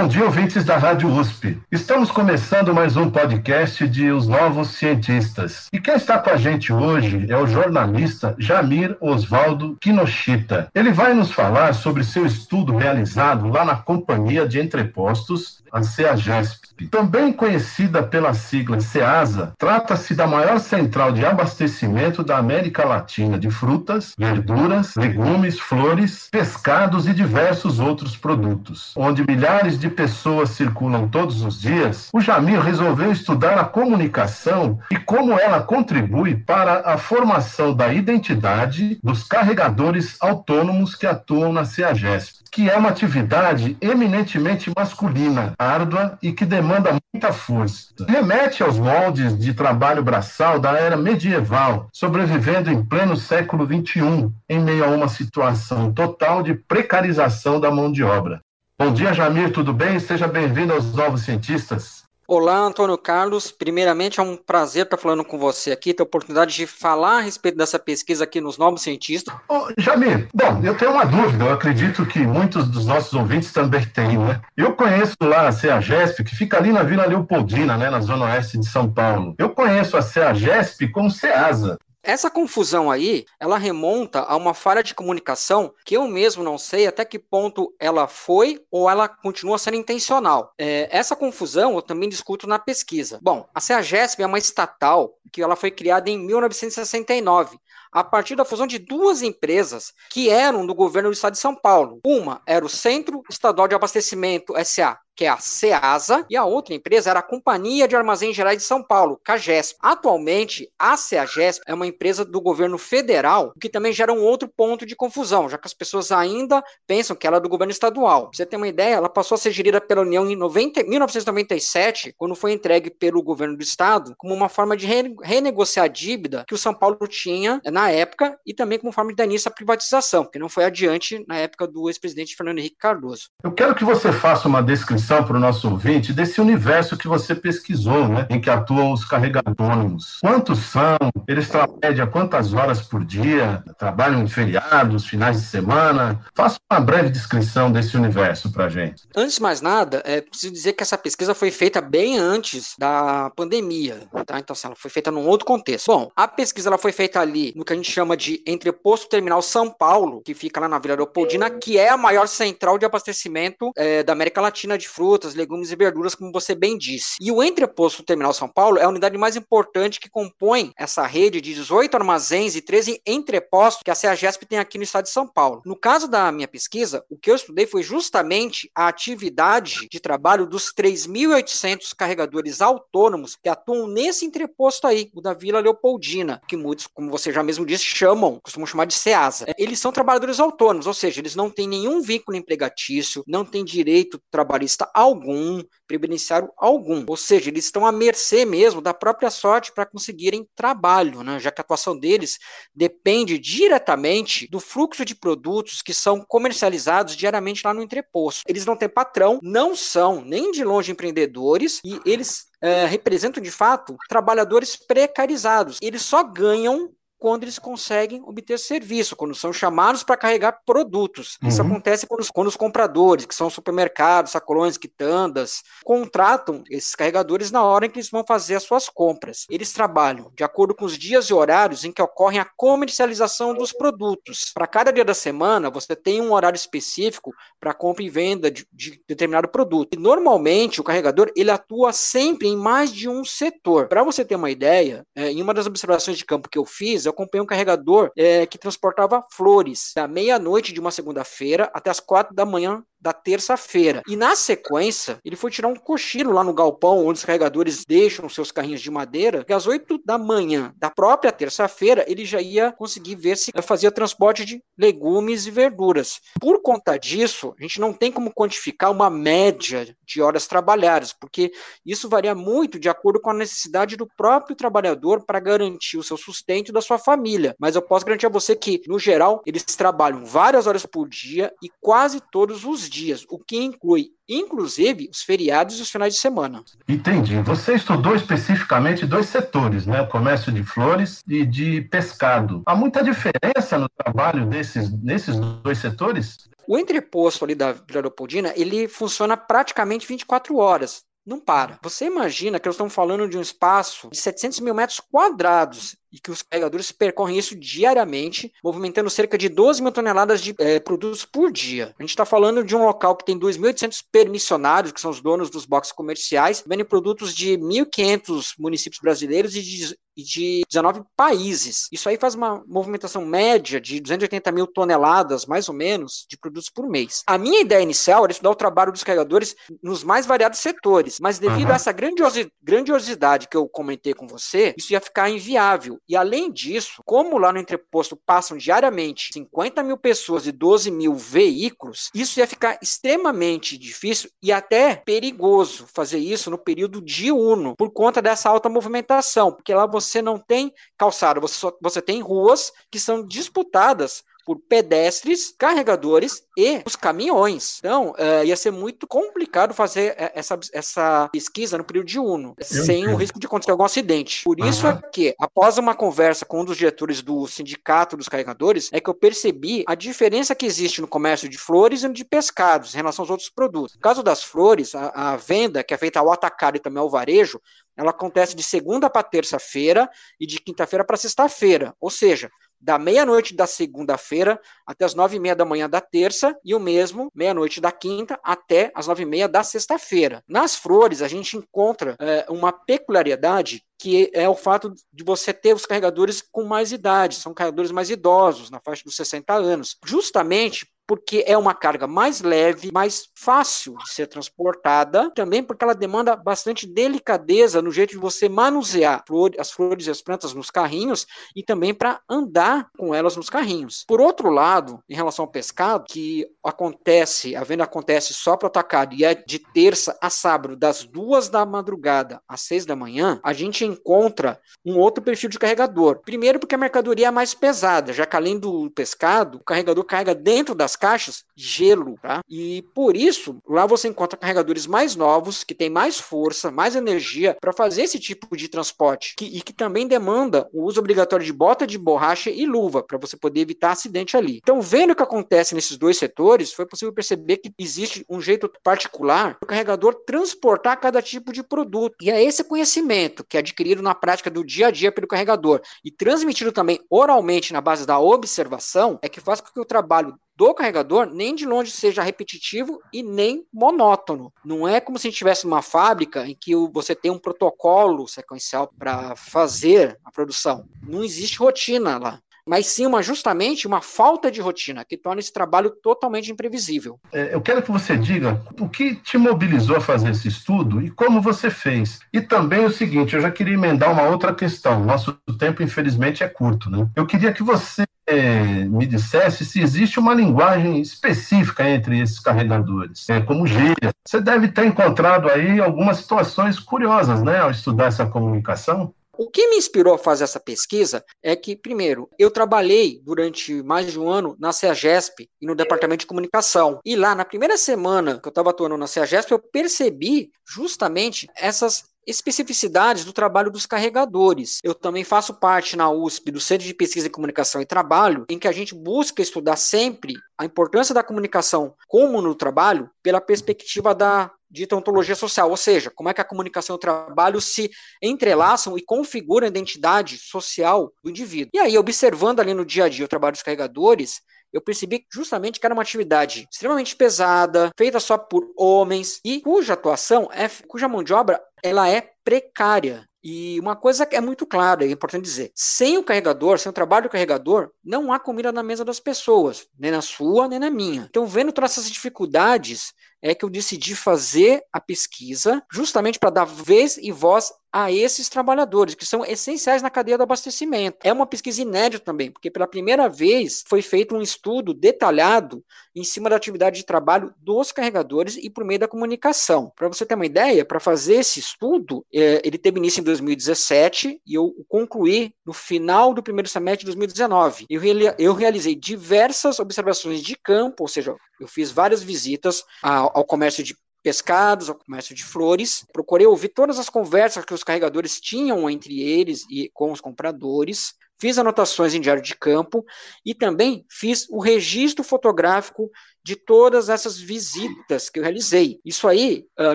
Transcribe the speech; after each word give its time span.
Bom 0.00 0.08
dia, 0.08 0.24
ouvintes 0.24 0.64
da 0.64 0.78
Rádio 0.78 1.14
USP. 1.14 1.60
Estamos 1.70 2.10
começando 2.10 2.72
mais 2.72 2.96
um 2.96 3.10
podcast 3.10 3.86
de 3.86 4.10
Os 4.10 4.26
Novos 4.26 4.68
Cientistas. 4.68 5.68
E 5.70 5.78
quem 5.78 5.94
está 5.94 6.18
com 6.18 6.30
a 6.30 6.38
gente 6.38 6.72
hoje 6.72 7.26
é 7.28 7.36
o 7.36 7.46
jornalista 7.46 8.34
Jamir 8.38 8.96
Osvaldo 8.98 9.76
Kinoshita. 9.78 10.70
Ele 10.74 10.90
vai 10.90 11.12
nos 11.12 11.30
falar 11.30 11.74
sobre 11.74 12.02
seu 12.02 12.24
estudo 12.24 12.74
realizado 12.78 13.46
lá 13.48 13.62
na 13.62 13.76
Companhia 13.76 14.48
de 14.48 14.58
Entrepostos 14.58 15.60
a 15.72 15.82
CEAGESP. 15.82 16.88
Também 16.90 17.32
conhecida 17.32 18.02
pela 18.02 18.32
sigla 18.34 18.80
CEASA, 18.80 19.52
trata-se 19.58 20.14
da 20.14 20.26
maior 20.26 20.58
central 20.58 21.12
de 21.12 21.24
abastecimento 21.24 22.22
da 22.22 22.38
América 22.38 22.84
Latina 22.84 23.38
de 23.38 23.50
frutas, 23.50 24.14
verduras, 24.18 24.94
legumes, 24.96 25.58
flores, 25.58 26.28
pescados 26.30 27.06
e 27.06 27.12
diversos 27.12 27.78
outros 27.78 28.16
produtos. 28.16 28.92
Onde 28.96 29.24
milhares 29.26 29.78
de 29.78 29.89
pessoas 29.90 30.50
circulam 30.50 31.08
todos 31.08 31.42
os 31.42 31.60
dias, 31.60 32.08
o 32.12 32.20
Jamil 32.20 32.60
resolveu 32.60 33.12
estudar 33.12 33.58
a 33.58 33.64
comunicação 33.64 34.78
e 34.90 34.96
como 34.96 35.38
ela 35.38 35.60
contribui 35.60 36.34
para 36.36 36.82
a 36.84 36.96
formação 36.96 37.74
da 37.74 37.92
identidade 37.92 38.98
dos 39.02 39.24
carregadores 39.24 40.16
autônomos 40.20 40.94
que 40.94 41.06
atuam 41.06 41.52
na 41.52 41.64
CEAGESP 41.64 42.40
que 42.50 42.68
é 42.68 42.76
uma 42.76 42.88
atividade 42.88 43.76
eminentemente 43.80 44.70
masculina, 44.76 45.54
árdua 45.58 46.18
e 46.20 46.32
que 46.32 46.44
demanda 46.44 46.96
muita 47.14 47.32
força. 47.32 47.88
Remete 48.08 48.62
aos 48.62 48.76
moldes 48.78 49.38
de 49.38 49.54
trabalho 49.54 50.02
braçal 50.02 50.58
da 50.58 50.72
era 50.72 50.96
medieval, 50.96 51.88
sobrevivendo 51.92 52.70
em 52.70 52.84
pleno 52.84 53.16
século 53.16 53.64
XXI, 53.66 54.30
em 54.48 54.58
meio 54.58 54.84
a 54.84 54.88
uma 54.88 55.08
situação 55.08 55.92
total 55.92 56.42
de 56.42 56.54
precarização 56.54 57.60
da 57.60 57.70
mão 57.70 57.92
de 57.92 58.02
obra. 58.02 58.40
Bom 58.80 58.94
dia, 58.94 59.12
Jamir, 59.12 59.52
tudo 59.52 59.74
bem? 59.74 60.00
Seja 60.00 60.26
bem-vindo 60.26 60.72
aos 60.72 60.94
Novos 60.94 61.20
Cientistas. 61.20 62.02
Olá, 62.26 62.56
Antônio 62.60 62.96
Carlos. 62.96 63.52
Primeiramente, 63.52 64.20
é 64.20 64.22
um 64.22 64.38
prazer 64.38 64.84
estar 64.84 64.96
falando 64.96 65.22
com 65.22 65.38
você 65.38 65.70
aqui, 65.70 65.92
ter 65.92 66.02
a 66.02 66.04
oportunidade 66.04 66.54
de 66.54 66.66
falar 66.66 67.18
a 67.18 67.20
respeito 67.20 67.58
dessa 67.58 67.78
pesquisa 67.78 68.24
aqui 68.24 68.40
nos 68.40 68.56
Novos 68.56 68.80
Cientistas. 68.80 69.34
Ô, 69.46 69.66
Jamir, 69.76 70.28
bom, 70.32 70.62
eu 70.64 70.74
tenho 70.78 70.92
uma 70.92 71.04
dúvida, 71.04 71.44
eu 71.44 71.52
acredito 71.52 72.06
que 72.06 72.20
muitos 72.20 72.68
dos 72.68 72.86
nossos 72.86 73.12
ouvintes 73.12 73.52
também 73.52 73.84
têm, 73.84 74.16
né? 74.16 74.40
Eu 74.56 74.72
conheço 74.72 75.12
lá 75.20 75.48
a 75.48 75.52
CEAGESP, 75.52 76.24
que 76.24 76.34
fica 76.34 76.56
ali 76.56 76.72
na 76.72 76.82
Vila 76.82 77.04
Leopoldina, 77.04 77.76
né, 77.76 77.90
na 77.90 78.00
zona 78.00 78.24
oeste 78.24 78.56
de 78.56 78.66
São 78.66 78.90
Paulo. 78.90 79.34
Eu 79.36 79.50
conheço 79.50 79.94
a 79.94 80.00
CEAGESP 80.00 80.88
como 80.88 81.10
CEASA. 81.10 81.78
Essa 82.02 82.30
confusão 82.30 82.90
aí, 82.90 83.26
ela 83.38 83.58
remonta 83.58 84.20
a 84.20 84.34
uma 84.36 84.54
falha 84.54 84.82
de 84.82 84.94
comunicação 84.94 85.74
que 85.84 85.96
eu 85.96 86.06
mesmo 86.08 86.42
não 86.42 86.56
sei 86.56 86.86
até 86.86 87.04
que 87.04 87.18
ponto 87.18 87.74
ela 87.78 88.08
foi 88.08 88.60
ou 88.70 88.88
ela 88.88 89.08
continua 89.08 89.58
sendo 89.58 89.76
intencional. 89.76 90.52
É, 90.58 90.88
essa 90.90 91.14
confusão 91.14 91.74
eu 91.74 91.82
também 91.82 92.08
discuto 92.08 92.46
na 92.46 92.58
pesquisa. 92.58 93.18
Bom, 93.22 93.46
a 93.54 93.60
CEAGESP 93.60 94.22
é 94.22 94.26
uma 94.26 94.38
estatal 94.38 95.14
que 95.30 95.42
ela 95.42 95.56
foi 95.56 95.70
criada 95.70 96.08
em 96.08 96.18
1969 96.18 97.58
a 97.92 98.04
partir 98.04 98.36
da 98.36 98.44
fusão 98.44 98.66
de 98.66 98.78
duas 98.78 99.20
empresas 99.20 99.92
que 100.08 100.30
eram 100.30 100.64
do 100.64 100.74
governo 100.74 101.10
do 101.10 101.12
estado 101.12 101.32
de 101.32 101.38
São 101.38 101.54
Paulo. 101.54 102.00
Uma 102.04 102.40
era 102.46 102.64
o 102.64 102.68
Centro 102.68 103.22
Estadual 103.28 103.66
de 103.66 103.74
Abastecimento 103.74 104.54
SA, 104.64 104.98
que 105.14 105.24
é 105.24 105.28
a 105.28 105.36
CEASA, 105.36 106.24
e 106.30 106.36
a 106.36 106.44
outra 106.44 106.74
empresa 106.74 107.10
era 107.10 107.20
a 107.20 107.22
Companhia 107.22 107.86
de 107.86 107.96
Armazéns 107.96 108.34
Gerais 108.34 108.58
de 108.58 108.64
São 108.64 108.82
Paulo, 108.82 109.20
CAGESP. 109.22 109.78
Atualmente, 109.82 110.70
a 110.78 110.96
CEAGESP 110.96 111.64
é 111.66 111.74
uma 111.74 111.86
empresa 111.86 112.24
do 112.24 112.40
governo 112.40 112.78
federal, 112.78 113.52
o 113.54 113.60
que 113.60 113.68
também 113.68 113.92
gera 113.92 114.12
um 114.12 114.22
outro 114.22 114.48
ponto 114.48 114.86
de 114.86 114.96
confusão, 114.96 115.48
já 115.48 115.58
que 115.58 115.66
as 115.66 115.74
pessoas 115.74 116.10
ainda 116.12 116.62
pensam 116.86 117.16
que 117.16 117.26
ela 117.26 117.36
é 117.36 117.40
do 117.40 117.48
governo 117.48 117.70
estadual. 117.70 118.28
Pra 118.28 118.36
você 118.36 118.46
ter 118.46 118.56
uma 118.56 118.68
ideia, 118.68 118.94
ela 118.94 119.08
passou 119.08 119.34
a 119.34 119.38
ser 119.38 119.50
gerida 119.50 119.80
pela 119.80 120.02
União 120.02 120.28
em 120.30 120.36
90, 120.36 120.84
1997, 120.84 122.14
quando 122.16 122.34
foi 122.34 122.52
entregue 122.52 122.90
pelo 122.90 123.22
governo 123.22 123.56
do 123.56 123.62
estado, 123.62 124.14
como 124.16 124.32
uma 124.32 124.48
forma 124.48 124.76
de 124.76 124.86
renegociar 125.22 125.84
a 125.84 125.88
dívida 125.88 126.44
que 126.46 126.54
o 126.54 126.58
São 126.58 126.72
Paulo 126.72 126.96
tinha 127.06 127.60
na 127.66 127.90
época 127.90 128.38
e 128.46 128.54
também 128.54 128.78
como 128.78 128.92
forma 128.92 129.10
de 129.10 129.16
dar 129.16 129.24
início 129.24 129.50
à 129.50 129.52
privatização, 129.52 130.24
porque 130.24 130.38
não 130.38 130.48
foi 130.48 130.64
adiante 130.64 131.24
na 131.26 131.36
época 131.36 131.66
do 131.66 131.88
ex-presidente 131.88 132.36
Fernando 132.36 132.58
Henrique 132.58 132.76
Cardoso. 132.78 133.28
Eu 133.42 133.52
quero 133.52 133.74
que 133.74 133.84
você 133.84 134.12
faça 134.12 134.48
uma 134.48 134.62
descrição 134.62 134.99
descrição 135.00 135.24
para 135.24 135.36
o 135.36 135.40
nosso 135.40 135.68
ouvinte 135.68 136.12
desse 136.12 136.40
universo 136.40 136.96
que 136.96 137.08
você 137.08 137.34
pesquisou, 137.34 138.06
né? 138.06 138.26
Em 138.28 138.40
que 138.40 138.50
atuam 138.50 138.92
os 138.92 139.04
carregadores. 139.04 140.18
Quantos 140.20 140.58
são? 140.58 140.98
Eles 141.26 141.48
trabalham 141.48 142.06
quantas 142.06 142.52
horas 142.52 142.82
por 142.82 143.04
dia? 143.04 143.64
Trabalham 143.78 144.22
em 144.22 144.28
feriados, 144.28 145.06
finais 145.06 145.40
de 145.40 145.46
semana? 145.46 146.20
Faça 146.34 146.58
uma 146.70 146.80
breve 146.80 147.08
descrição 147.08 147.72
desse 147.72 147.96
universo 147.96 148.52
para 148.52 148.68
gente. 148.68 149.02
Antes 149.16 149.36
de 149.36 149.42
mais 149.42 149.60
nada, 149.60 150.02
é 150.04 150.20
preciso 150.20 150.52
dizer 150.52 150.74
que 150.74 150.82
essa 150.82 150.98
pesquisa 150.98 151.34
foi 151.34 151.50
feita 151.50 151.80
bem 151.80 152.18
antes 152.18 152.74
da 152.78 153.30
pandemia, 153.34 154.02
tá? 154.26 154.38
Então, 154.38 154.52
assim, 154.52 154.66
ela 154.66 154.76
foi 154.76 154.90
feita 154.90 155.10
num 155.10 155.26
outro 155.26 155.46
contexto. 155.46 155.86
Bom, 155.86 156.10
a 156.14 156.28
pesquisa 156.28 156.68
ela 156.68 156.78
foi 156.78 156.92
feita 156.92 157.20
ali 157.20 157.52
no 157.56 157.64
que 157.64 157.72
a 157.72 157.76
gente 157.76 157.90
chama 157.90 158.16
de 158.16 158.42
entreposto 158.46 159.08
terminal 159.08 159.40
São 159.40 159.70
Paulo, 159.70 160.20
que 160.22 160.34
fica 160.34 160.60
lá 160.60 160.68
na 160.68 160.78
Vila 160.78 160.96
Leopoldina, 160.96 161.48
que 161.48 161.78
é 161.78 161.88
a 161.88 161.96
maior 161.96 162.28
central 162.28 162.78
de 162.78 162.84
abastecimento 162.84 163.70
é, 163.76 164.02
da 164.02 164.12
América 164.12 164.40
Latina 164.40 164.76
de 164.76 164.89
frutas, 164.90 165.34
legumes 165.34 165.70
e 165.70 165.76
verduras, 165.76 166.14
como 166.14 166.32
você 166.32 166.54
bem 166.54 166.76
disse. 166.76 167.16
E 167.20 167.30
o 167.30 167.42
entreposto 167.42 168.02
Terminal 168.02 168.32
São 168.32 168.48
Paulo 168.48 168.78
é 168.78 168.84
a 168.84 168.88
unidade 168.88 169.16
mais 169.16 169.36
importante 169.36 170.00
que 170.00 170.10
compõe 170.10 170.72
essa 170.76 171.06
rede 171.06 171.40
de 171.40 171.54
18 171.54 171.94
armazéns 171.94 172.56
e 172.56 172.60
13 172.60 173.00
entrepostos 173.06 173.82
que 173.84 173.90
a 173.90 173.94
CEAGESP 173.94 174.46
tem 174.46 174.58
aqui 174.58 174.76
no 174.78 174.84
estado 174.84 175.04
de 175.04 175.10
São 175.10 175.26
Paulo. 175.26 175.62
No 175.64 175.76
caso 175.76 176.08
da 176.08 176.30
minha 176.32 176.48
pesquisa, 176.48 177.04
o 177.08 177.16
que 177.16 177.30
eu 177.30 177.36
estudei 177.36 177.66
foi 177.66 177.82
justamente 177.82 178.70
a 178.74 178.88
atividade 178.88 179.88
de 179.90 180.00
trabalho 180.00 180.46
dos 180.46 180.72
3.800 180.72 181.94
carregadores 181.96 182.60
autônomos 182.60 183.36
que 183.36 183.48
atuam 183.48 183.86
nesse 183.86 184.24
entreposto 184.24 184.86
aí, 184.86 185.10
o 185.14 185.20
da 185.20 185.32
Vila 185.32 185.60
Leopoldina, 185.60 186.40
que 186.48 186.56
muitos, 186.56 186.86
como 186.86 187.10
você 187.10 187.32
já 187.32 187.42
mesmo 187.42 187.64
disse, 187.64 187.84
chamam, 187.84 188.40
costumam 188.42 188.66
chamar 188.66 188.86
de 188.86 188.94
CEASA. 188.94 189.46
Eles 189.56 189.78
são 189.78 189.92
trabalhadores 189.92 190.40
autônomos, 190.40 190.86
ou 190.86 190.94
seja, 190.94 191.20
eles 191.20 191.36
não 191.36 191.50
têm 191.50 191.68
nenhum 191.68 192.00
vínculo 192.00 192.36
empregatício, 192.36 193.22
não 193.26 193.44
têm 193.44 193.64
direito 193.64 194.20
trabalhista 194.30 194.79
algum, 194.94 195.62
previdenciário 195.86 196.50
algum. 196.56 197.04
Ou 197.08 197.16
seja, 197.16 197.50
eles 197.50 197.64
estão 197.64 197.84
à 197.86 197.92
mercê 197.92 198.44
mesmo 198.44 198.80
da 198.80 198.94
própria 198.94 199.30
sorte 199.30 199.72
para 199.72 199.86
conseguirem 199.86 200.48
trabalho, 200.54 201.22
né? 201.22 201.38
já 201.38 201.50
que 201.50 201.60
a 201.60 201.64
atuação 201.64 201.98
deles 201.98 202.38
depende 202.74 203.38
diretamente 203.38 204.48
do 204.48 204.60
fluxo 204.60 205.04
de 205.04 205.14
produtos 205.14 205.82
que 205.82 205.92
são 205.92 206.24
comercializados 206.26 207.16
diariamente 207.16 207.62
lá 207.64 207.74
no 207.74 207.82
entreposto. 207.82 208.42
Eles 208.46 208.64
não 208.64 208.76
têm 208.76 208.88
patrão, 208.88 209.38
não 209.42 209.74
são 209.74 210.22
nem 210.24 210.50
de 210.52 210.64
longe 210.64 210.92
empreendedores 210.92 211.80
e 211.84 212.00
eles 212.04 212.50
é, 212.60 212.86
representam 212.86 213.42
de 213.42 213.50
fato 213.50 213.96
trabalhadores 214.08 214.76
precarizados. 214.76 215.78
Eles 215.80 216.02
só 216.02 216.22
ganham 216.22 216.90
quando 217.20 217.44
eles 217.44 217.58
conseguem 217.58 218.22
obter 218.24 218.58
serviço, 218.58 219.14
quando 219.14 219.34
são 219.34 219.52
chamados 219.52 220.02
para 220.02 220.16
carregar 220.16 220.60
produtos. 220.64 221.38
Uhum. 221.42 221.48
Isso 221.48 221.60
acontece 221.60 222.06
quando 222.06 222.20
os, 222.20 222.30
quando 222.30 222.46
os, 222.46 222.56
compradores, 222.56 223.26
que 223.26 223.34
são 223.34 223.50
supermercados, 223.50 224.32
sacolões, 224.32 224.78
quitandas, 224.78 225.62
contratam 225.84 226.64
esses 226.70 226.94
carregadores 226.94 227.50
na 227.50 227.62
hora 227.62 227.84
em 227.84 227.90
que 227.90 227.98
eles 227.98 228.10
vão 228.10 228.24
fazer 228.26 228.54
as 228.54 228.62
suas 228.62 228.88
compras. 228.88 229.46
Eles 229.50 229.72
trabalham 229.72 230.32
de 230.34 230.42
acordo 230.42 230.74
com 230.74 230.86
os 230.86 230.96
dias 230.96 231.26
e 231.26 231.34
horários 231.34 231.84
em 231.84 231.92
que 231.92 232.00
ocorre 232.00 232.38
a 232.38 232.48
comercialização 232.56 233.54
dos 233.54 233.70
produtos. 233.70 234.50
Para 234.54 234.66
cada 234.66 234.90
dia 234.90 235.04
da 235.04 235.14
semana, 235.14 235.68
você 235.68 235.94
tem 235.94 236.22
um 236.22 236.32
horário 236.32 236.56
específico 236.56 237.34
para 237.60 237.74
compra 237.74 238.02
e 238.02 238.08
venda 238.08 238.50
de, 238.50 238.66
de, 238.72 239.02
determinado 239.06 239.48
produto. 239.48 239.94
E 239.94 239.98
normalmente 239.98 240.80
o 240.80 240.84
carregador 240.84 241.30
ele 241.36 241.50
atua 241.50 241.92
sempre 241.92 242.48
em 242.48 242.56
mais 242.56 242.90
de 242.90 243.08
um 243.08 243.24
setor. 243.24 243.88
Para 243.88 244.02
você 244.02 244.24
ter 244.24 244.36
uma 244.36 244.50
ideia, 244.50 245.04
é, 245.14 245.30
em 245.30 245.42
uma 245.42 245.52
das 245.52 245.66
observações 245.66 246.16
de 246.16 246.24
campo 246.24 246.48
que 246.48 246.58
eu 246.58 246.64
fiz, 246.64 247.09
eu 247.10 247.12
acompanhei 247.12 247.42
um 247.42 247.46
carregador 247.46 248.10
é, 248.16 248.46
que 248.46 248.56
transportava 248.56 249.24
flores. 249.32 249.92
Da 249.94 250.08
meia-noite 250.08 250.72
de 250.72 250.80
uma 250.80 250.90
segunda-feira 250.90 251.70
até 251.74 251.90
as 251.90 252.00
quatro 252.00 252.34
da 252.34 252.46
manhã 252.46 252.82
da 253.00 253.12
terça-feira. 253.12 254.02
E 254.06 254.16
na 254.16 254.36
sequência, 254.36 255.18
ele 255.24 255.36
foi 255.36 255.50
tirar 255.50 255.68
um 255.68 255.76
cochilo 255.76 256.32
lá 256.32 256.44
no 256.44 256.52
galpão, 256.52 257.06
onde 257.06 257.18
os 257.18 257.24
carregadores 257.24 257.84
deixam 257.86 258.28
seus 258.28 258.52
carrinhos 258.52 258.80
de 258.80 258.90
madeira, 258.90 259.44
e 259.48 259.52
às 259.52 259.66
8 259.66 260.00
da 260.04 260.18
manhã 260.18 260.72
da 260.76 260.90
própria 260.90 261.32
terça-feira, 261.32 262.04
ele 262.06 262.24
já 262.24 262.40
ia 262.40 262.72
conseguir 262.72 263.14
ver 263.14 263.36
se 263.36 263.52
fazia 263.62 263.90
transporte 263.90 264.44
de 264.44 264.62
legumes 264.78 265.46
e 265.46 265.50
verduras. 265.50 266.20
Por 266.40 266.60
conta 266.62 266.98
disso, 266.98 267.54
a 267.58 267.62
gente 267.62 267.80
não 267.80 267.92
tem 267.92 268.12
como 268.12 268.32
quantificar 268.32 268.90
uma 268.90 269.08
média 269.08 269.96
de 270.04 270.20
horas 270.20 270.46
trabalhadas, 270.46 271.12
porque 271.12 271.52
isso 271.86 272.08
varia 272.08 272.34
muito 272.34 272.78
de 272.78 272.88
acordo 272.88 273.20
com 273.20 273.30
a 273.30 273.34
necessidade 273.34 273.96
do 273.96 274.06
próprio 274.16 274.56
trabalhador 274.56 275.24
para 275.24 275.40
garantir 275.40 275.96
o 275.96 276.02
seu 276.02 276.16
sustento 276.16 276.72
da 276.72 276.80
sua 276.80 276.98
família. 276.98 277.54
Mas 277.58 277.76
eu 277.76 277.82
posso 277.82 278.04
garantir 278.04 278.26
a 278.26 278.30
você 278.30 278.56
que, 278.56 278.82
no 278.86 278.98
geral, 278.98 279.42
eles 279.46 279.64
trabalham 279.64 280.24
várias 280.24 280.66
horas 280.66 280.84
por 280.84 281.08
dia 281.08 281.52
e 281.62 281.70
quase 281.80 282.20
todos 282.32 282.64
os 282.64 282.89
dias, 282.90 283.24
o 283.28 283.38
que 283.38 283.56
inclui 283.56 284.10
inclusive 284.28 285.08
os 285.12 285.22
feriados 285.22 285.78
e 285.78 285.82
os 285.82 285.90
finais 285.90 286.14
de 286.14 286.20
semana. 286.20 286.62
Entendi. 286.88 287.40
Você 287.42 287.74
estudou 287.74 288.14
especificamente 288.14 289.04
dois 289.04 289.26
setores, 289.26 289.86
né? 289.86 290.00
O 290.02 290.08
comércio 290.08 290.52
de 290.52 290.62
flores 290.62 291.22
e 291.28 291.44
de 291.44 291.82
pescado. 291.82 292.62
Há 292.66 292.74
muita 292.74 293.02
diferença 293.02 293.78
no 293.78 293.88
trabalho 293.88 294.46
desses, 294.46 294.90
nesses 295.02 295.36
dois 295.36 295.78
setores? 295.78 296.48
O 296.68 296.78
entreposto 296.78 297.44
ali 297.44 297.54
da 297.54 297.72
Vila 297.72 298.02
Leopoldina, 298.02 298.52
ele 298.56 298.86
funciona 298.86 299.36
praticamente 299.36 300.06
24 300.06 300.56
horas 300.56 301.02
não 301.26 301.38
para. 301.38 301.78
Você 301.82 302.06
imagina 302.06 302.58
que 302.58 302.66
nós 302.66 302.74
estamos 302.74 302.94
falando 302.94 303.28
de 303.28 303.36
um 303.36 303.42
espaço 303.42 304.08
de 304.10 304.18
700 304.18 304.60
mil 304.60 304.74
metros 304.74 305.00
quadrados 305.00 305.96
e 306.12 306.18
que 306.18 306.30
os 306.30 306.42
carregadores 306.42 306.90
percorrem 306.92 307.38
isso 307.38 307.54
diariamente, 307.54 308.52
movimentando 308.62 309.08
cerca 309.10 309.38
de 309.38 309.48
12 309.48 309.82
mil 309.82 309.92
toneladas 309.92 310.40
de 310.40 310.54
é, 310.58 310.80
produtos 310.80 311.24
por 311.24 311.52
dia. 311.52 311.94
A 311.98 312.02
gente 312.02 312.10
está 312.10 312.24
falando 312.24 312.64
de 312.64 312.74
um 312.74 312.84
local 312.84 313.16
que 313.16 313.24
tem 313.24 313.38
2.800 313.38 314.04
permissionários, 314.10 314.92
que 314.92 315.00
são 315.00 315.10
os 315.10 315.20
donos 315.20 315.50
dos 315.50 315.66
boxes 315.66 315.92
comerciais, 315.92 316.64
vendem 316.66 316.84
produtos 316.84 317.34
de 317.34 317.56
1.500 317.56 318.54
municípios 318.58 319.00
brasileiros 319.00 319.54
e 319.54 319.62
de, 319.62 319.96
de 320.16 320.62
19 320.68 321.02
países. 321.16 321.88
Isso 321.92 322.08
aí 322.08 322.16
faz 322.16 322.34
uma 322.34 322.62
movimentação 322.66 323.24
média 323.24 323.80
de 323.80 324.00
280 324.00 324.52
mil 324.52 324.66
toneladas, 324.66 325.46
mais 325.46 325.68
ou 325.68 325.74
menos, 325.74 326.26
de 326.28 326.36
produtos 326.36 326.70
por 326.70 326.88
mês. 326.88 327.22
A 327.26 327.38
minha 327.38 327.60
ideia 327.60 327.82
inicial 327.82 328.24
era 328.24 328.32
estudar 328.32 328.50
o 328.50 328.56
trabalho 328.56 328.92
dos 328.92 329.04
carregadores 329.04 329.54
nos 329.82 330.02
mais 330.02 330.26
variados 330.26 330.58
setores, 330.58 331.18
mas 331.20 331.38
devido 331.38 331.68
uhum. 331.68 331.72
a 331.72 331.76
essa 331.76 331.92
grandiosidade 331.92 333.48
que 333.48 333.56
eu 333.56 333.68
comentei 333.68 334.14
com 334.14 334.26
você, 334.26 334.74
isso 334.76 334.92
ia 334.92 335.00
ficar 335.00 335.30
inviável. 335.30 335.99
E 336.08 336.16
além 336.16 336.50
disso, 336.50 337.02
como 337.04 337.38
lá 337.38 337.52
no 337.52 337.58
entreposto 337.58 338.16
passam 338.16 338.56
diariamente 338.56 339.30
50 339.32 339.82
mil 339.82 339.96
pessoas 339.96 340.46
e 340.46 340.52
12 340.52 340.90
mil 340.90 341.14
veículos, 341.14 342.10
isso 342.14 342.40
ia 342.40 342.46
ficar 342.46 342.78
extremamente 342.82 343.78
difícil 343.78 344.30
e 344.42 344.52
até 344.52 344.96
perigoso 344.96 345.86
fazer 345.86 346.18
isso 346.18 346.50
no 346.50 346.58
período 346.58 347.00
diurno, 347.00 347.76
por 347.76 347.90
conta 347.90 348.20
dessa 348.20 348.48
alta 348.48 348.68
movimentação, 348.68 349.52
porque 349.52 349.74
lá 349.74 349.86
você 349.86 350.20
não 350.20 350.38
tem 350.38 350.72
calçada, 350.96 351.40
você, 351.40 351.54
só, 351.54 351.76
você 351.80 352.02
tem 352.02 352.20
ruas 352.20 352.72
que 352.90 352.98
são 352.98 353.24
disputadas 353.24 354.24
por 354.50 354.58
pedestres, 354.58 355.54
carregadores 355.56 356.42
e 356.58 356.82
os 356.84 356.96
caminhões. 356.96 357.78
Então, 357.78 358.10
uh, 358.10 358.44
ia 358.44 358.56
ser 358.56 358.72
muito 358.72 359.06
complicado 359.06 359.72
fazer 359.72 360.16
eh, 360.18 360.32
essa, 360.34 360.58
essa 360.72 361.28
pesquisa 361.32 361.78
no 361.78 361.84
período 361.84 362.08
de 362.08 362.18
Uno, 362.18 362.56
sem 362.60 363.06
o 363.06 363.14
risco 363.14 363.38
de 363.38 363.46
acontecer 363.46 363.70
algum 363.70 363.84
acidente. 363.84 364.42
Por 364.42 364.58
isso 364.58 364.88
uhum. 364.88 364.92
é 364.92 365.02
que, 365.12 365.36
após 365.38 365.78
uma 365.78 365.94
conversa 365.94 366.44
com 366.44 366.62
um 366.62 366.64
dos 366.64 366.76
diretores 366.76 367.22
do 367.22 367.46
sindicato 367.46 368.16
dos 368.16 368.28
carregadores, 368.28 368.90
é 368.92 369.00
que 369.00 369.08
eu 369.08 369.14
percebi 369.14 369.84
a 369.86 369.94
diferença 369.94 370.52
que 370.52 370.66
existe 370.66 371.00
no 371.00 371.06
comércio 371.06 371.48
de 371.48 371.56
flores 371.56 372.02
e 372.02 372.12
de 372.12 372.24
pescados 372.24 372.92
em 372.92 372.96
relação 372.96 373.22
aos 373.22 373.30
outros 373.30 373.50
produtos. 373.50 373.94
No 373.94 374.00
caso 374.00 374.20
das 374.20 374.42
flores, 374.42 374.96
a, 374.96 375.34
a 375.34 375.36
venda, 375.36 375.84
que 375.84 375.94
é 375.94 375.96
feita 375.96 376.18
ao 376.18 376.32
atacado 376.32 376.76
e 376.76 376.80
também 376.80 377.00
ao 377.00 377.08
varejo, 377.08 377.60
ela 377.96 378.10
acontece 378.10 378.56
de 378.56 378.64
segunda 378.64 379.08
para 379.08 379.22
terça-feira 379.22 380.10
e 380.40 380.46
de 380.46 380.58
quinta-feira 380.58 381.04
para 381.04 381.16
sexta-feira. 381.16 381.94
Ou 382.00 382.10
seja, 382.10 382.50
da 382.80 382.98
meia-noite 382.98 383.54
da 383.54 383.66
segunda-feira 383.66 384.60
até 384.86 385.04
as 385.04 385.14
nove 385.14 385.36
e 385.36 385.40
meia 385.40 385.54
da 385.54 385.64
manhã 385.64 385.88
da 385.88 386.00
terça 386.00 386.56
e 386.64 386.74
o 386.74 386.80
mesmo 386.80 387.30
meia-noite 387.34 387.80
da 387.80 387.92
quinta 387.92 388.38
até 388.42 388.90
as 388.94 389.06
nove 389.06 389.22
e 389.22 389.26
meia 389.26 389.48
da 389.48 389.62
sexta-feira. 389.62 390.42
Nas 390.48 390.74
flores, 390.74 391.22
a 391.22 391.28
gente 391.28 391.56
encontra 391.56 392.16
é, 392.18 392.46
uma 392.48 392.72
peculiaridade 392.72 393.82
que 393.98 394.30
é 394.32 394.48
o 394.48 394.54
fato 394.54 394.94
de 395.12 395.22
você 395.22 395.52
ter 395.52 395.74
os 395.74 395.84
carregadores 395.84 396.42
com 396.50 396.64
mais 396.64 396.90
idade, 396.90 397.34
são 397.34 397.52
carregadores 397.52 397.90
mais 397.90 398.08
idosos, 398.08 398.70
na 398.70 398.80
faixa 398.80 399.04
dos 399.04 399.14
60 399.14 399.52
anos, 399.52 399.98
justamente 400.06 400.90
porque 401.10 401.42
é 401.44 401.58
uma 401.58 401.74
carga 401.74 402.06
mais 402.06 402.40
leve, 402.40 402.92
mais 402.92 403.24
fácil 403.34 403.96
de 403.96 404.12
ser 404.12 404.28
transportada, 404.28 405.28
também 405.34 405.60
porque 405.60 405.82
ela 405.82 405.92
demanda 405.92 406.36
bastante 406.36 406.86
delicadeza 406.86 407.82
no 407.82 407.90
jeito 407.90 408.10
de 408.10 408.16
você 408.16 408.48
manusear 408.48 409.24
as 409.58 409.72
flores 409.72 410.06
e 410.06 410.10
as 410.12 410.22
plantas 410.22 410.54
nos 410.54 410.70
carrinhos 410.70 411.26
e 411.56 411.64
também 411.64 411.92
para 411.92 412.20
andar 412.30 412.86
com 412.96 413.12
elas 413.12 413.34
nos 413.34 413.50
carrinhos. 413.50 414.04
Por 414.06 414.20
outro 414.20 414.50
lado, 414.50 415.02
em 415.08 415.16
relação 415.16 415.44
ao 415.44 415.50
pescado, 415.50 416.04
que 416.08 416.46
acontece, 416.64 417.56
a 417.56 417.64
venda 417.64 417.82
acontece 417.82 418.32
só 418.32 418.56
para 418.56 418.66
o 418.66 418.68
atacado 418.68 419.12
e 419.12 419.24
é 419.24 419.34
de 419.34 419.58
terça 419.58 420.16
a 420.22 420.30
sábado, 420.30 420.76
das 420.76 421.02
duas 421.02 421.48
da 421.48 421.66
madrugada 421.66 422.40
às 422.48 422.60
seis 422.60 422.86
da 422.86 422.94
manhã, 422.94 423.40
a 423.42 423.52
gente 423.52 423.84
encontra 423.84 424.60
um 424.86 424.96
outro 424.96 425.24
perfil 425.24 425.50
de 425.50 425.58
carregador. 425.58 426.20
Primeiro, 426.24 426.60
porque 426.60 426.76
a 426.76 426.78
mercadoria 426.78 427.26
é 427.26 427.30
mais 427.32 427.52
pesada, 427.52 428.12
já 428.12 428.24
que 428.24 428.36
além 428.36 428.56
do 428.56 428.88
pescado, 428.92 429.58
o 429.58 429.64
carregador 429.64 430.04
carrega 430.04 430.36
dentro 430.36 430.72
das 430.72 430.99
caixas 431.00 431.44
gelo, 431.56 432.16
tá? 432.20 432.40
E 432.48 432.82
por 432.94 433.16
isso, 433.16 433.60
lá 433.66 433.86
você 433.86 434.08
encontra 434.08 434.38
carregadores 434.38 434.86
mais 434.86 435.16
novos, 435.16 435.64
que 435.64 435.74
têm 435.74 435.90
mais 435.90 436.20
força, 436.20 436.70
mais 436.70 436.94
energia 436.94 437.56
para 437.60 437.72
fazer 437.72 438.02
esse 438.02 438.18
tipo 438.18 438.56
de 438.56 438.68
transporte, 438.68 439.34
que, 439.36 439.46
e 439.46 439.62
que 439.62 439.72
também 439.72 440.06
demanda 440.06 440.68
o 440.72 440.84
uso 440.84 441.00
obrigatório 441.00 441.44
de 441.44 441.52
bota 441.52 441.86
de 441.86 441.98
borracha 441.98 442.50
e 442.50 442.66
luva, 442.66 443.02
para 443.02 443.18
você 443.18 443.36
poder 443.36 443.60
evitar 443.60 443.92
acidente 443.92 444.36
ali. 444.36 444.58
Então, 444.62 444.80
vendo 444.80 445.12
o 445.12 445.16
que 445.16 445.22
acontece 445.22 445.74
nesses 445.74 445.96
dois 445.96 446.18
setores, 446.18 446.72
foi 446.72 446.86
possível 446.86 447.12
perceber 447.12 447.56
que 447.56 447.72
existe 447.78 448.24
um 448.28 448.40
jeito 448.40 448.70
particular 448.82 449.56
do 449.60 449.66
carregador 449.66 450.14
transportar 450.26 451.00
cada 451.00 451.22
tipo 451.22 451.52
de 451.52 451.62
produto. 451.62 452.16
E 452.20 452.30
é 452.30 452.42
esse 452.42 452.62
conhecimento 452.62 453.44
que 453.48 453.56
é 453.56 453.60
adquirido 453.60 454.02
na 454.02 454.14
prática 454.14 454.50
do 454.50 454.64
dia 454.64 454.88
a 454.88 454.90
dia 454.90 455.10
pelo 455.10 455.26
carregador 455.26 455.80
e 456.04 456.10
transmitido 456.10 456.72
também 456.72 457.00
oralmente 457.08 457.72
na 457.72 457.80
base 457.80 458.06
da 458.06 458.18
observação 458.18 459.18
é 459.22 459.28
que 459.28 459.40
faz 459.40 459.60
com 459.60 459.70
que 459.72 459.80
o 459.80 459.84
trabalho 459.84 460.34
do 460.60 460.74
carregador 460.74 461.24
nem 461.24 461.54
de 461.54 461.64
longe 461.64 461.90
seja 461.90 462.22
repetitivo 462.22 463.00
e 463.10 463.22
nem 463.22 463.66
monótono. 463.72 464.52
Não 464.62 464.86
é 464.86 465.00
como 465.00 465.18
se 465.18 465.26
a 465.26 465.30
gente 465.30 465.38
tivesse 465.38 465.64
uma 465.64 465.80
fábrica 465.80 466.46
em 466.46 466.54
que 466.54 466.74
você 466.92 467.14
tem 467.14 467.30
um 467.30 467.38
protocolo 467.38 468.28
sequencial 468.28 468.92
para 468.98 469.34
fazer 469.36 470.20
a 470.22 470.30
produção. 470.30 470.86
Não 471.02 471.24
existe 471.24 471.56
rotina 471.56 472.18
lá 472.18 472.42
mas 472.70 472.86
sim 472.86 473.04
uma 473.04 473.20
justamente 473.20 473.84
uma 473.84 474.00
falta 474.00 474.48
de 474.48 474.60
rotina 474.60 475.04
que 475.04 475.16
torna 475.16 475.40
esse 475.40 475.52
trabalho 475.52 475.90
totalmente 475.90 476.52
imprevisível. 476.52 477.18
É, 477.32 477.52
eu 477.52 477.60
quero 477.60 477.82
que 477.82 477.90
você 477.90 478.16
diga 478.16 478.62
o 478.80 478.88
que 478.88 479.16
te 479.16 479.36
mobilizou 479.36 479.96
a 479.96 480.00
fazer 480.00 480.30
esse 480.30 480.46
estudo 480.46 481.02
e 481.02 481.10
como 481.10 481.40
você 481.40 481.68
fez. 481.68 482.20
E 482.32 482.40
também 482.40 482.84
o 482.84 482.90
seguinte, 482.90 483.34
eu 483.34 483.40
já 483.40 483.50
queria 483.50 483.74
emendar 483.74 484.12
uma 484.12 484.22
outra 484.22 484.54
questão. 484.54 485.04
Nosso 485.04 485.36
tempo, 485.58 485.82
infelizmente, 485.82 486.44
é 486.44 486.48
curto, 486.48 486.88
né? 486.88 487.08
Eu 487.16 487.26
queria 487.26 487.52
que 487.52 487.64
você 487.64 488.04
é, 488.24 488.84
me 488.84 489.04
dissesse 489.04 489.64
se 489.64 489.80
existe 489.80 490.20
uma 490.20 490.32
linguagem 490.32 491.00
específica 491.00 491.88
entre 491.88 492.20
esses 492.20 492.38
carregadores, 492.38 493.28
é, 493.28 493.40
como 493.40 493.66
gíria. 493.66 494.14
Você 494.24 494.40
deve 494.40 494.68
ter 494.68 494.86
encontrado 494.86 495.48
aí 495.48 495.80
algumas 495.80 496.18
situações 496.18 496.78
curiosas, 496.78 497.42
né, 497.42 497.58
ao 497.58 497.72
estudar 497.72 498.06
essa 498.06 498.24
comunicação. 498.24 499.12
O 499.40 499.48
que 499.48 499.68
me 499.68 499.78
inspirou 499.78 500.12
a 500.12 500.18
fazer 500.18 500.44
essa 500.44 500.60
pesquisa 500.60 501.24
é 501.42 501.56
que, 501.56 501.74
primeiro, 501.74 502.28
eu 502.38 502.50
trabalhei 502.50 503.22
durante 503.24 503.82
mais 503.82 504.12
de 504.12 504.20
um 504.20 504.28
ano 504.28 504.54
na 504.60 504.70
CEAGESP 504.70 505.48
e 505.58 505.66
no 505.66 505.74
departamento 505.74 506.20
de 506.20 506.26
comunicação. 506.26 507.00
E 507.02 507.16
lá, 507.16 507.34
na 507.34 507.42
primeira 507.42 507.78
semana 507.78 508.38
que 508.38 508.46
eu 508.46 508.50
estava 508.50 508.68
atuando 508.68 508.98
na 508.98 509.06
CEAGESP, 509.06 509.52
eu 509.52 509.58
percebi 509.58 510.50
justamente 510.68 511.48
essas 511.56 512.04
especificidades 512.26 513.24
do 513.24 513.32
trabalho 513.32 513.70
dos 513.70 513.86
carregadores. 513.86 514.78
Eu 514.84 514.94
também 514.94 515.24
faço 515.24 515.54
parte 515.54 515.96
na 515.96 516.10
USP 516.10 516.50
do 516.50 516.60
Centro 516.60 516.86
de 516.86 516.92
Pesquisa 516.92 517.26
em 517.26 517.30
Comunicação 517.30 517.80
e 517.80 517.86
Trabalho, 517.86 518.44
em 518.50 518.58
que 518.58 518.68
a 518.68 518.72
gente 518.72 518.94
busca 518.94 519.40
estudar 519.40 519.76
sempre 519.76 520.34
a 520.58 520.66
importância 520.66 521.14
da 521.14 521.24
comunicação 521.24 521.94
como 522.06 522.42
no 522.42 522.54
trabalho 522.54 523.10
pela 523.22 523.40
perspectiva 523.40 524.14
da 524.14 524.50
dita 524.70 524.96
ontologia 524.96 525.34
social, 525.34 525.68
ou 525.70 525.76
seja, 525.76 526.10
como 526.10 526.28
é 526.28 526.34
que 526.34 526.40
a 526.40 526.44
comunicação 526.44 526.94
e 526.94 526.96
o 526.96 527.00
trabalho 527.00 527.60
se 527.60 527.90
entrelaçam 528.22 528.96
e 528.96 529.02
configuram 529.02 529.66
a 529.66 529.70
identidade 529.70 530.38
social 530.38 531.12
do 531.22 531.30
indivíduo. 531.30 531.70
E 531.74 531.78
aí, 531.78 531.98
observando 531.98 532.60
ali 532.60 532.72
no 532.72 532.84
dia 532.84 533.04
a 533.04 533.08
dia 533.08 533.24
o 533.24 533.28
trabalho 533.28 533.52
dos 533.52 533.62
carregadores, 533.62 534.40
eu 534.72 534.80
percebi 534.80 535.26
justamente 535.32 535.80
que 535.80 535.86
era 535.86 535.94
uma 535.94 536.02
atividade 536.02 536.66
extremamente 536.70 537.16
pesada, 537.16 537.90
feita 537.98 538.20
só 538.20 538.38
por 538.38 538.72
homens 538.76 539.40
e 539.44 539.60
cuja 539.60 539.94
atuação 539.94 540.48
é 540.52 540.68
cuja 540.86 541.08
mão 541.08 541.24
de 541.24 541.32
obra 541.32 541.60
ela 541.82 542.08
é 542.08 542.30
precária. 542.44 543.26
E 543.42 543.80
uma 543.80 543.96
coisa 543.96 544.26
que 544.26 544.36
é 544.36 544.40
muito 544.40 544.66
clara, 544.66 545.04
é 545.04 545.10
importante 545.10 545.44
dizer: 545.44 545.72
sem 545.74 546.18
o 546.18 546.22
carregador, 546.22 546.78
sem 546.78 546.90
o 546.90 546.92
trabalho 546.92 547.24
do 547.24 547.30
carregador, 547.30 547.90
não 548.04 548.32
há 548.32 548.38
comida 548.38 548.70
na 548.70 548.82
mesa 548.82 549.02
das 549.02 549.18
pessoas, 549.18 549.86
nem 549.98 550.10
na 550.10 550.20
sua, 550.20 550.68
nem 550.68 550.78
na 550.78 550.90
minha. 550.90 551.26
Então, 551.28 551.46
vendo 551.46 551.72
todas 551.72 551.92
essas 551.92 552.10
dificuldades, 552.10 553.14
é 553.42 553.54
que 553.54 553.64
eu 553.64 553.70
decidi 553.70 554.14
fazer 554.14 554.82
a 554.92 555.00
pesquisa 555.00 555.82
justamente 555.90 556.38
para 556.38 556.50
dar 556.50 556.64
vez 556.64 557.16
e 557.16 557.32
voz 557.32 557.72
a 557.92 558.12
esses 558.12 558.48
trabalhadores, 558.48 559.14
que 559.14 559.26
são 559.26 559.44
essenciais 559.44 560.00
na 560.02 560.10
cadeia 560.10 560.36
do 560.38 560.44
abastecimento. 560.44 561.18
É 561.24 561.32
uma 561.32 561.46
pesquisa 561.46 561.82
inédita 561.82 562.24
também, 562.24 562.50
porque 562.50 562.70
pela 562.70 562.86
primeira 562.86 563.28
vez 563.28 563.82
foi 563.86 564.00
feito 564.00 564.34
um 564.34 564.40
estudo 564.40 564.94
detalhado 564.94 565.84
em 566.14 566.22
cima 566.22 566.48
da 566.48 566.56
atividade 566.56 566.98
de 566.98 567.04
trabalho 567.04 567.52
dos 567.58 567.90
carregadores 567.90 568.56
e 568.56 568.70
por 568.70 568.84
meio 568.84 569.00
da 569.00 569.08
comunicação. 569.08 569.92
Para 569.96 570.08
você 570.08 570.24
ter 570.24 570.34
uma 570.34 570.46
ideia, 570.46 570.84
para 570.84 571.00
fazer 571.00 571.34
esse 571.34 571.58
estudo, 571.58 572.24
é, 572.32 572.60
ele 572.64 572.78
teve 572.78 572.98
início 572.98 573.20
em 573.20 573.24
2017 573.24 574.40
e 574.46 574.54
eu 574.54 574.72
concluí 574.88 575.52
no 575.66 575.72
final 575.72 576.32
do 576.32 576.42
primeiro 576.42 576.68
semestre 576.68 577.00
de 577.00 577.06
2019. 577.06 577.86
Eu, 577.90 578.00
eu 578.38 578.54
realizei 578.54 578.94
diversas 578.94 579.80
observações 579.80 580.42
de 580.42 580.56
campo, 580.56 581.02
ou 581.02 581.08
seja, 581.08 581.34
Eu 581.60 581.68
fiz 581.68 581.90
várias 581.90 582.22
visitas 582.22 582.84
ao, 583.02 583.38
ao 583.38 583.44
comércio 583.44 583.84
de 583.84 583.96
pescados, 584.22 584.88
ao 584.88 584.94
comércio 584.94 585.34
de 585.34 585.44
flores. 585.44 586.04
Procurei 586.12 586.46
ouvir 586.46 586.68
todas 586.68 586.98
as 586.98 587.08
conversas 587.08 587.64
que 587.64 587.74
os 587.74 587.84
carregadores 587.84 588.40
tinham 588.40 588.88
entre 588.88 589.20
eles 589.20 589.64
e 589.70 589.90
com 589.92 590.12
os 590.12 590.20
compradores. 590.20 591.14
Fiz 591.38 591.56
anotações 591.58 592.14
em 592.14 592.20
diário 592.20 592.42
de 592.42 592.54
campo 592.54 593.04
e 593.44 593.54
também 593.54 594.04
fiz 594.10 594.46
o 594.50 594.60
registro 594.60 595.24
fotográfico 595.24 596.10
de 596.44 596.54
todas 596.54 597.08
essas 597.08 597.38
visitas 597.38 598.28
que 598.28 598.38
eu 598.38 598.42
realizei. 598.42 599.00
Isso 599.04 599.26
aí, 599.26 599.66
uh, 599.78 599.94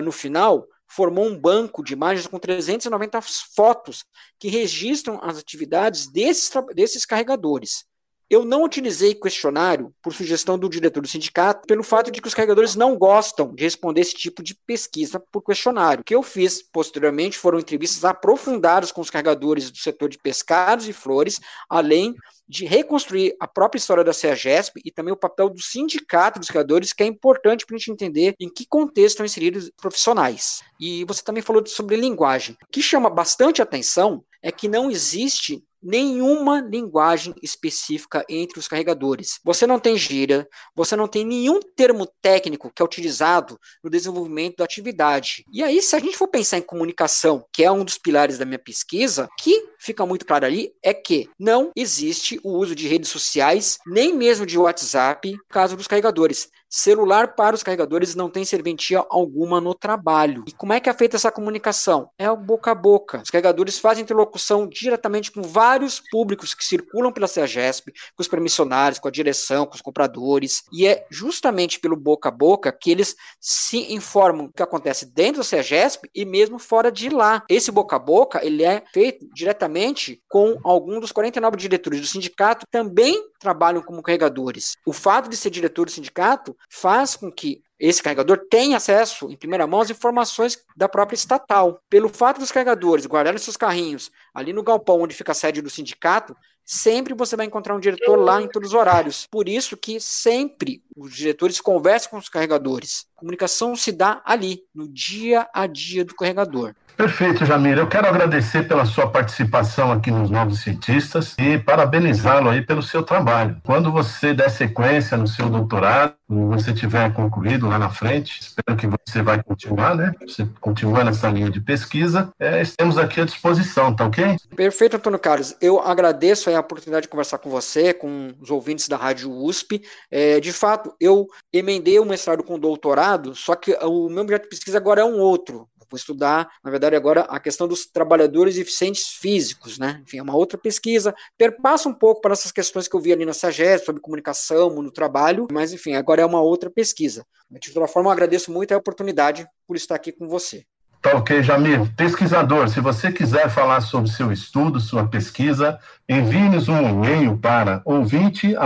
no 0.00 0.10
final, 0.10 0.66
formou 0.88 1.24
um 1.24 1.38
banco 1.38 1.84
de 1.84 1.92
imagens 1.92 2.26
com 2.26 2.38
390 2.38 3.20
fotos 3.54 4.04
que 4.38 4.48
registram 4.48 5.20
as 5.22 5.38
atividades 5.38 6.10
desses, 6.10 6.50
desses 6.74 7.04
carregadores. 7.04 7.84
Eu 8.28 8.44
não 8.44 8.64
utilizei 8.64 9.14
questionário 9.14 9.94
por 10.02 10.12
sugestão 10.12 10.58
do 10.58 10.68
diretor 10.68 11.00
do 11.00 11.08
sindicato, 11.08 11.66
pelo 11.66 11.84
fato 11.84 12.10
de 12.10 12.20
que 12.20 12.26
os 12.26 12.34
carregadores 12.34 12.74
não 12.74 12.96
gostam 12.96 13.54
de 13.54 13.62
responder 13.62 14.00
esse 14.00 14.14
tipo 14.14 14.42
de 14.42 14.54
pesquisa 14.66 15.20
por 15.30 15.42
questionário. 15.42 16.00
O 16.00 16.04
que 16.04 16.14
eu 16.14 16.24
fiz 16.24 16.60
posteriormente 16.60 17.38
foram 17.38 17.60
entrevistas 17.60 18.04
aprofundadas 18.04 18.90
com 18.90 19.00
os 19.00 19.10
carregadores 19.10 19.70
do 19.70 19.78
setor 19.78 20.08
de 20.08 20.18
pescados 20.18 20.88
e 20.88 20.92
flores, 20.92 21.40
além 21.70 22.16
de 22.48 22.64
reconstruir 22.64 23.36
a 23.40 23.46
própria 23.46 23.78
história 23.78 24.02
da 24.02 24.12
CEAGESP 24.12 24.80
e 24.84 24.90
também 24.90 25.12
o 25.12 25.16
papel 25.16 25.48
do 25.48 25.62
sindicato 25.62 26.40
dos 26.40 26.48
carregadores, 26.48 26.92
que 26.92 27.04
é 27.04 27.06
importante 27.06 27.64
para 27.64 27.76
a 27.76 27.78
gente 27.78 27.92
entender 27.92 28.34
em 28.40 28.48
que 28.48 28.66
contexto 28.66 29.14
estão 29.14 29.26
inseridos 29.26 29.64
os 29.64 29.70
profissionais. 29.76 30.62
E 30.80 31.04
você 31.04 31.22
também 31.22 31.42
falou 31.42 31.64
sobre 31.66 31.96
linguagem. 31.96 32.56
O 32.64 32.70
que 32.72 32.82
chama 32.82 33.08
bastante 33.08 33.62
atenção 33.62 34.24
é 34.42 34.52
que 34.52 34.68
não 34.68 34.90
existe 34.90 35.62
nenhuma 35.86 36.60
linguagem 36.60 37.32
específica 37.40 38.24
entre 38.28 38.58
os 38.58 38.66
carregadores. 38.66 39.38
Você 39.44 39.66
não 39.66 39.78
tem 39.78 39.96
gíria, 39.96 40.48
você 40.74 40.96
não 40.96 41.06
tem 41.06 41.24
nenhum 41.24 41.60
termo 41.60 42.06
técnico 42.20 42.72
que 42.74 42.82
é 42.82 42.84
utilizado 42.84 43.58
no 43.82 43.88
desenvolvimento 43.88 44.56
da 44.56 44.64
atividade. 44.64 45.44
E 45.52 45.62
aí, 45.62 45.80
se 45.80 45.94
a 45.94 46.00
gente 46.00 46.16
for 46.16 46.28
pensar 46.28 46.58
em 46.58 46.62
comunicação, 46.62 47.46
que 47.52 47.62
é 47.62 47.70
um 47.70 47.84
dos 47.84 47.98
pilares 47.98 48.36
da 48.36 48.44
minha 48.44 48.58
pesquisa, 48.58 49.28
que 49.38 49.68
fica 49.78 50.04
muito 50.04 50.26
claro 50.26 50.44
ali 50.44 50.72
é 50.82 50.92
que 50.92 51.28
não 51.38 51.70
existe 51.76 52.40
o 52.42 52.50
uso 52.58 52.74
de 52.74 52.88
redes 52.88 53.10
sociais, 53.10 53.78
nem 53.86 54.12
mesmo 54.12 54.44
de 54.44 54.58
WhatsApp, 54.58 55.30
no 55.30 55.44
caso 55.48 55.76
dos 55.76 55.86
carregadores. 55.86 56.48
Celular 56.68 57.36
para 57.36 57.54
os 57.54 57.62
carregadores 57.62 58.14
não 58.14 58.28
tem 58.28 58.44
serventia 58.44 59.04
alguma 59.08 59.60
no 59.60 59.72
trabalho. 59.72 60.44
E 60.48 60.52
como 60.52 60.72
é 60.72 60.80
que 60.80 60.90
é 60.90 60.92
feita 60.94 61.16
essa 61.16 61.30
comunicação? 61.30 62.10
É 62.18 62.28
o 62.30 62.36
boca 62.36 62.72
a 62.72 62.74
boca. 62.74 63.22
Os 63.22 63.30
carregadores 63.30 63.78
fazem 63.78 64.02
interlocução 64.02 64.68
diretamente 64.68 65.30
com 65.30 65.42
vários 65.42 65.75
públicos 66.10 66.54
que 66.54 66.64
circulam 66.64 67.12
pela 67.12 67.26
CEAGESP, 67.26 67.92
com 68.14 68.22
os 68.22 68.28
permissionários, 68.28 68.98
com 68.98 69.08
a 69.08 69.10
direção, 69.10 69.66
com 69.66 69.74
os 69.74 69.80
compradores. 69.80 70.62
E 70.72 70.86
é 70.86 71.06
justamente 71.10 71.80
pelo 71.80 71.96
boca 71.96 72.28
a 72.28 72.32
boca 72.32 72.72
que 72.72 72.90
eles 72.90 73.14
se 73.40 73.92
informam 73.92 74.46
do 74.46 74.52
que 74.52 74.62
acontece 74.62 75.06
dentro 75.06 75.38
da 75.38 75.44
CEAGESP 75.44 76.08
e 76.14 76.24
mesmo 76.24 76.58
fora 76.58 76.90
de 76.90 77.08
lá. 77.08 77.44
Esse 77.48 77.70
boca 77.70 77.96
a 77.96 77.98
boca, 77.98 78.44
ele 78.44 78.64
é 78.64 78.82
feito 78.92 79.26
diretamente 79.34 80.20
com 80.28 80.58
algum 80.64 81.00
dos 81.00 81.12
49 81.12 81.56
diretores 81.56 82.00
do 82.00 82.06
sindicato 82.06 82.66
também 82.70 83.22
trabalham 83.38 83.82
como 83.82 84.02
carregadores. 84.02 84.76
O 84.86 84.92
fato 84.92 85.28
de 85.28 85.36
ser 85.36 85.50
diretor 85.50 85.86
do 85.86 85.90
sindicato 85.90 86.56
faz 86.70 87.16
com 87.16 87.30
que 87.30 87.62
esse 87.78 88.02
carregador 88.02 88.46
tenha 88.48 88.76
acesso 88.76 89.30
em 89.30 89.36
primeira 89.36 89.66
mão 89.66 89.80
às 89.80 89.90
informações 89.90 90.58
da 90.76 90.88
própria 90.88 91.16
estatal. 91.16 91.80
Pelo 91.88 92.08
fato 92.08 92.38
dos 92.38 92.50
carregadores 92.50 93.06
guardarem 93.06 93.38
seus 93.38 93.56
carrinhos 93.56 94.10
ali 94.34 94.52
no 94.52 94.62
galpão 94.62 95.00
onde 95.00 95.14
fica 95.14 95.32
a 95.32 95.34
sede 95.34 95.60
do 95.60 95.70
sindicato, 95.70 96.34
sempre 96.66 97.14
você 97.14 97.36
vai 97.36 97.46
encontrar 97.46 97.76
um 97.76 97.80
diretor 97.80 98.16
lá 98.16 98.42
em 98.42 98.48
todos 98.48 98.70
os 98.70 98.74
horários. 98.74 99.26
Por 99.30 99.48
isso 99.48 99.76
que 99.76 100.00
sempre 100.00 100.82
os 100.96 101.14
diretores 101.14 101.60
conversam 101.60 102.10
com 102.10 102.18
os 102.18 102.28
carregadores. 102.28 103.06
A 103.16 103.20
comunicação 103.20 103.76
se 103.76 103.92
dá 103.92 104.20
ali, 104.24 104.62
no 104.74 104.88
dia 104.88 105.48
a 105.54 105.66
dia 105.66 106.04
do 106.04 106.14
carregador. 106.14 106.74
Perfeito, 106.96 107.44
Jamir. 107.44 107.76
Eu 107.76 107.86
quero 107.86 108.08
agradecer 108.08 108.66
pela 108.66 108.86
sua 108.86 109.10
participação 109.10 109.92
aqui 109.92 110.10
nos 110.10 110.30
Novos 110.30 110.60
Cientistas 110.60 111.34
e 111.38 111.58
parabenizá-lo 111.58 112.48
aí 112.48 112.62
pelo 112.62 112.82
seu 112.82 113.02
trabalho. 113.02 113.58
Quando 113.62 113.92
você 113.92 114.32
der 114.32 114.48
sequência 114.48 115.14
no 115.18 115.26
seu 115.26 115.50
doutorado, 115.50 116.14
quando 116.26 116.48
você 116.48 116.72
tiver 116.72 117.12
concluído 117.12 117.68
lá 117.68 117.78
na 117.78 117.90
frente, 117.90 118.40
espero 118.40 118.76
que 118.78 118.86
você 118.86 119.20
vai 119.20 119.42
continuar, 119.42 119.94
né? 119.94 120.12
Você 120.26 120.48
continua 120.58 121.04
nessa 121.04 121.28
linha 121.28 121.50
de 121.50 121.60
pesquisa, 121.60 122.32
é, 122.40 122.62
estamos 122.62 122.96
aqui 122.96 123.20
à 123.20 123.26
disposição, 123.26 123.94
tá 123.94 124.06
ok? 124.06 124.36
Perfeito, 124.56 124.96
Antônio 124.96 125.18
Carlos. 125.18 125.54
Eu 125.60 125.78
agradeço 125.80 126.48
a 126.48 126.52
oportunidade 126.60 127.04
de 127.04 127.08
conversar 127.08 127.38
com 127.38 127.50
você, 127.50 127.92
com 127.92 128.32
os 128.40 128.50
ouvintes 128.50 128.88
da 128.88 128.96
Rádio 128.96 129.30
USP. 129.30 129.82
É, 130.10 130.40
de 130.40 130.52
fato, 130.52 130.94
eu 131.00 131.26
emendei 131.52 131.98
o 131.98 132.04
mestrado 132.04 132.42
com 132.42 132.54
o 132.54 132.58
doutorado, 132.58 133.34
só 133.34 133.54
que 133.54 133.72
o 133.82 134.08
meu 134.08 134.22
objeto 134.22 134.44
de 134.44 134.48
pesquisa 134.50 134.78
agora 134.78 135.00
é 135.00 135.04
um 135.04 135.18
outro. 135.18 135.68
Vou 135.88 135.96
estudar, 135.96 136.48
na 136.64 136.70
verdade, 136.70 136.96
agora 136.96 137.22
a 137.22 137.38
questão 137.38 137.68
dos 137.68 137.86
trabalhadores 137.86 138.56
eficientes 138.56 139.08
físicos, 139.08 139.78
né? 139.78 140.00
Enfim, 140.02 140.18
é 140.18 140.22
uma 140.22 140.36
outra 140.36 140.58
pesquisa, 140.58 141.14
perpassa 141.38 141.88
um 141.88 141.94
pouco 141.94 142.20
para 142.20 142.32
essas 142.32 142.50
questões 142.50 142.88
que 142.88 142.96
eu 142.96 143.00
vi 143.00 143.12
ali 143.12 143.24
na 143.24 143.32
SAGES, 143.32 143.84
sobre 143.84 144.02
comunicação 144.02 144.70
no 144.82 144.90
trabalho, 144.90 145.46
mas 145.52 145.72
enfim, 145.72 145.94
agora 145.94 146.22
é 146.22 146.26
uma 146.26 146.40
outra 146.40 146.68
pesquisa. 146.68 147.24
De 147.50 147.72
toda 147.72 147.86
forma, 147.86 148.08
eu 148.08 148.12
agradeço 148.12 148.50
muito 148.50 148.72
a 148.72 148.76
oportunidade 148.76 149.46
por 149.66 149.76
estar 149.76 149.94
aqui 149.94 150.10
com 150.10 150.26
você. 150.28 150.66
Tá 151.06 151.18
ok, 151.18 151.40
Jamir. 151.40 151.88
Pesquisador, 151.94 152.68
se 152.68 152.80
você 152.80 153.12
quiser 153.12 153.48
falar 153.48 153.80
sobre 153.80 154.10
seu 154.10 154.32
estudo, 154.32 154.80
sua 154.80 155.06
pesquisa, 155.06 155.78
envie-nos 156.08 156.68
um 156.68 156.80
e-mail 156.80 157.38
para 157.38 157.80
ouvinte.usp.br. 157.84 158.56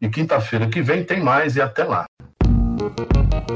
E 0.00 0.08
quinta-feira 0.08 0.68
que 0.68 0.80
vem 0.80 1.04
tem 1.04 1.22
mais 1.22 1.54
e 1.56 1.60
até 1.60 1.84
lá. 1.84 2.06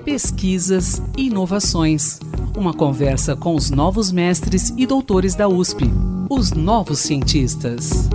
Pesquisas 0.05 1.01
e 1.17 1.29
inovações. 1.29 2.21
Uma 2.55 2.75
conversa 2.75 3.35
com 3.35 3.55
os 3.55 3.71
novos 3.71 4.13
mestres 4.13 4.69
e 4.77 4.85
doutores 4.87 5.35
da 5.35 5.49
USP, 5.49 5.91
os 6.29 6.53
novos 6.53 6.99
cientistas. 6.99 8.11